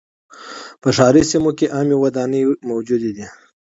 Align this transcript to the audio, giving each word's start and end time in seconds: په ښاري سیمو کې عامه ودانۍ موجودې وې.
په 0.81 0.89
ښاري 0.95 1.23
سیمو 1.31 1.51
کې 1.57 1.71
عامه 1.75 1.95
ودانۍ 1.99 2.41
موجودې 2.69 3.09
وې. 3.15 3.27